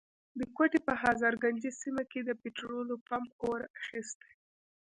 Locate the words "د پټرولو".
2.23-2.95